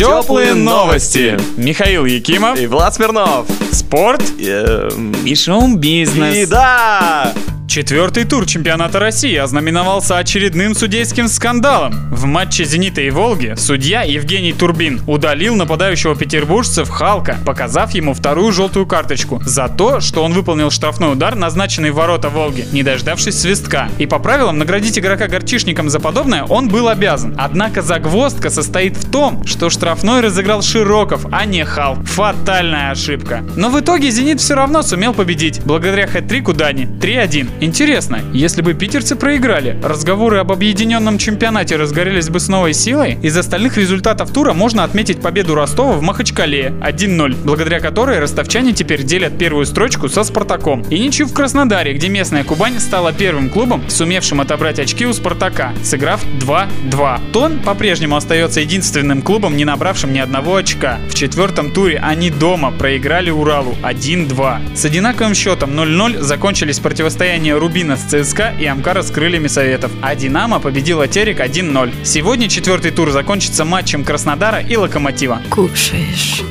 [0.00, 1.38] Теплые новости.
[1.58, 2.58] Михаил Якимов.
[2.58, 3.46] И Влад Смирнов.
[3.70, 4.22] Спорт.
[4.38, 6.36] Эм, И шоу-бизнес.
[6.36, 7.34] И да!
[7.70, 11.92] Четвертый тур чемпионата России ознаменовался очередным судейским скандалом.
[12.10, 18.50] В матче «Зенита» и «Волги» судья Евгений Турбин удалил нападающего петербуржцев Халка, показав ему вторую
[18.50, 23.38] желтую карточку за то, что он выполнил штрафной удар, назначенный в ворота «Волги», не дождавшись
[23.38, 23.88] свистка.
[23.98, 27.36] И по правилам наградить игрока горчишником за подобное он был обязан.
[27.38, 32.04] Однако загвоздка состоит в том, что штрафной разыграл Широков, а не Халк.
[32.04, 33.44] Фатальная ошибка.
[33.54, 37.59] Но в итоге «Зенит» все равно сумел победить, благодаря хэт-трику Дани 3-1.
[37.60, 43.18] Интересно, если бы питерцы проиграли, разговоры об объединенном чемпионате разгорелись бы с новой силой?
[43.22, 49.02] Из остальных результатов тура можно отметить победу Ростова в Махачкале 1-0, благодаря которой ростовчане теперь
[49.02, 50.82] делят первую строчку со Спартаком.
[50.88, 55.74] И ничью в Краснодаре, где местная Кубань стала первым клубом, сумевшим отобрать очки у Спартака,
[55.82, 57.20] сыграв 2-2.
[57.34, 60.98] Тон по-прежнему остается единственным клубом, не набравшим ни одного очка.
[61.10, 64.74] В четвертом туре они дома проиграли Уралу 1-2.
[64.74, 70.14] С одинаковым счетом 0-0 закончились противостояние Рубина с ЦСКА и Амкара с крыльями Советов, а
[70.14, 72.04] Динамо победила Терек 1-0.
[72.04, 75.40] Сегодня четвертый тур закончится матчем Краснодара и Локомотива.
[75.50, 76.42] Кушаешь,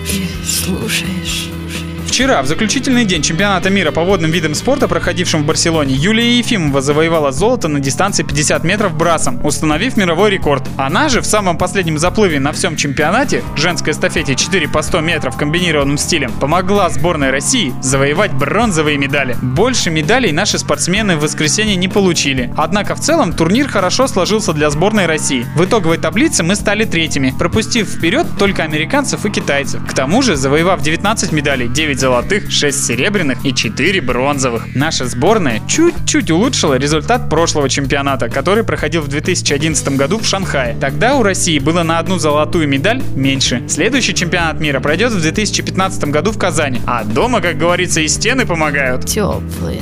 [0.46, 1.49] слушаешь.
[2.10, 6.82] Вчера, в заключительный день чемпионата мира по водным видам спорта, проходившем в Барселоне, Юлия Ефимова
[6.82, 10.68] завоевала золото на дистанции 50 метров брасом, установив мировой рекорд.
[10.76, 15.38] Она же в самом последнем заплыве на всем чемпионате, женской эстафете 4 по 100 метров
[15.38, 19.38] комбинированным стилем, помогла сборной России завоевать бронзовые медали.
[19.44, 22.52] Больше медалей наши спортсмены в воскресенье не получили.
[22.58, 25.46] Однако в целом турнир хорошо сложился для сборной России.
[25.56, 29.86] В итоговой таблице мы стали третьими, пропустив вперед только американцев и китайцев.
[29.88, 34.76] К тому же, завоевав 19 медалей, 9 золотых, 6 серебряных и 4 бронзовых.
[34.76, 40.76] Наша сборная чуть-чуть улучшила результат прошлого чемпионата, который проходил в 2011 году в Шанхае.
[40.80, 43.64] Тогда у России было на одну золотую медаль меньше.
[43.68, 46.82] Следующий чемпионат мира пройдет в 2015 году в Казани.
[46.86, 49.06] А дома, как говорится, и стены помогают.
[49.06, 49.82] Теплые,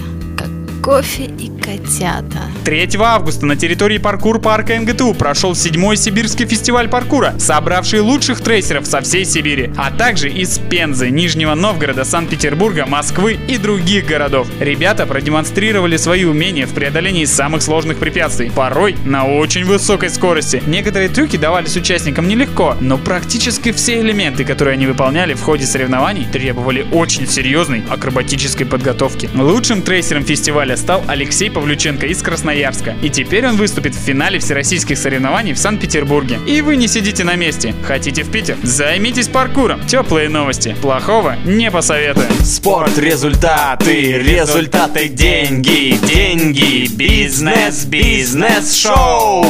[0.88, 2.44] кофе и котята.
[2.64, 9.02] 3 августа на территории паркур-парка МГТУ прошел седьмой сибирский фестиваль паркура, собравший лучших трейсеров со
[9.02, 14.48] всей Сибири, а также из Пензы, Нижнего Новгорода, Санкт-Петербурга, Москвы и других городов.
[14.62, 20.64] Ребята продемонстрировали свои умения в преодолении самых сложных препятствий, порой на очень высокой скорости.
[20.68, 26.26] Некоторые трюки давались участникам нелегко, но практически все элементы, которые они выполняли в ходе соревнований,
[26.32, 29.30] требовали очень серьезной акробатической подготовки.
[29.36, 32.96] Лучшим трейсером фестиваля стал Алексей Павлюченко из Красноярска.
[33.02, 36.40] И теперь он выступит в финале всероссийских соревнований в Санкт-Петербурге.
[36.48, 37.74] И вы не сидите на месте.
[37.84, 38.58] Хотите в Питер?
[38.64, 39.86] Займитесь паркуром.
[39.86, 40.76] Теплые новости.
[40.82, 42.32] Плохого не посоветуем.
[42.44, 49.46] Спорт, результаты, результаты, деньги, деньги, бизнес, бизнес, шоу.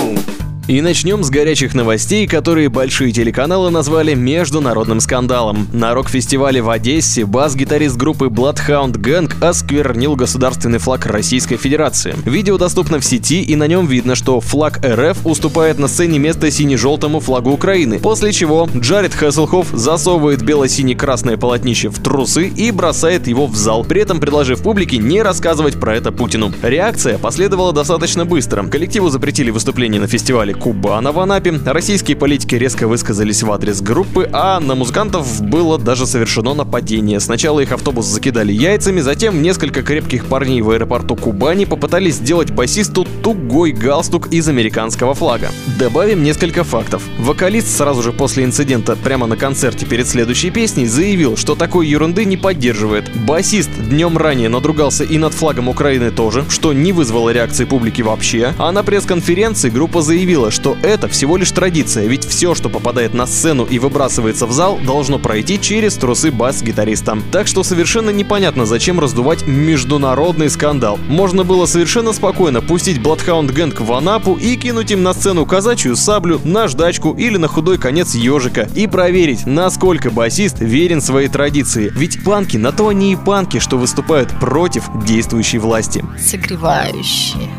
[0.68, 5.66] И начнем с горячих новостей, которые большие телеканалы назвали международным скандалом.
[5.72, 12.16] На рок-фестивале в Одессе бас-гитарист группы Bloodhound Gang осквернил государственный флаг Российской Федерации.
[12.26, 16.52] Видео доступно в сети, и на нем видно, что флаг РФ уступает на сцене место
[16.52, 23.48] сине-желтому флагу Украины, после чего Джаред Хесселхоф засовывает бело-сине-красное полотнище в трусы и бросает его
[23.48, 26.52] в зал, при этом предложив публике не рассказывать про это Путину.
[26.62, 28.64] Реакция последовала достаточно быстро.
[28.64, 34.30] Коллективу запретили выступление на фестивале Кубана в Анапе, российские политики резко высказались в адрес группы,
[34.34, 37.20] а на музыкантов было даже совершено нападение.
[37.20, 43.08] Сначала их автобус закидали яйцами, затем несколько крепких парней в аэропорту Кубани попытались сделать басисту
[43.24, 45.50] тугой галстук из американского флага.
[45.80, 47.04] Добавим несколько фактов.
[47.20, 52.26] Вокалист сразу же после инцидента прямо на концерте перед следующей песней заявил, что такой ерунды
[52.26, 53.10] не поддерживает.
[53.26, 58.54] Басист днем ранее надругался и над флагом Украины тоже, что не вызвало реакции публики вообще,
[58.58, 63.26] а на пресс-конференции группа заявила, что это всего лишь традиция, ведь все, что попадает на
[63.26, 67.18] сцену и выбрасывается в зал, должно пройти через трусы бас-гитариста.
[67.32, 71.00] Так что совершенно непонятно, зачем раздувать международный скандал.
[71.08, 75.96] Можно было совершенно спокойно пустить Bloodhound Gang в Анапу и кинуть им на сцену казачью
[75.96, 81.92] саблю, наждачку или на худой конец ежика и проверить, насколько басист верен своей традиции.
[81.96, 86.04] Ведь панки на то они и панки, что выступают против действующей власти.
[86.20, 87.50] Согревающие,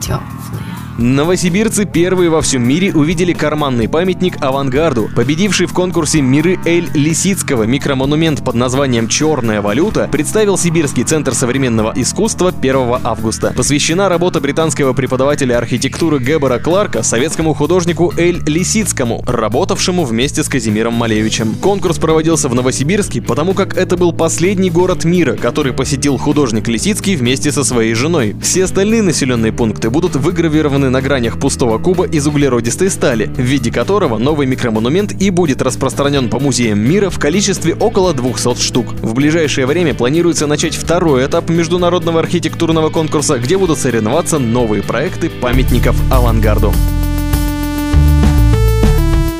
[0.00, 0.77] теплые.
[0.98, 5.08] Новосибирцы первые во всем мире увидели карманный памятник авангарду.
[5.14, 11.92] Победивший в конкурсе «Миры Эль Лисицкого» микромонумент под названием «Черная валюта» представил Сибирский центр современного
[11.94, 13.52] искусства 1 августа.
[13.56, 20.94] Посвящена работа британского преподавателя архитектуры Гебора Кларка советскому художнику Эль Лисицкому, работавшему вместе с Казимиром
[20.94, 21.54] Малевичем.
[21.60, 27.14] Конкурс проводился в Новосибирске, потому как это был последний город мира, который посетил художник Лисицкий
[27.14, 28.34] вместе со своей женой.
[28.42, 33.40] Все остальные населенные пункты будут выгравированы расположены на гранях пустого куба из углеродистой стали, в
[33.40, 38.86] виде которого новый микромонумент и будет распространен по музеям мира в количестве около 200 штук.
[39.02, 45.30] В ближайшее время планируется начать второй этап международного архитектурного конкурса, где будут соревноваться новые проекты
[45.30, 46.72] памятников авангарду.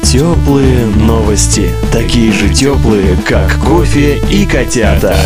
[0.02, 1.70] Теплые новости.
[1.92, 5.16] Такие же теплые, как кофе и котята.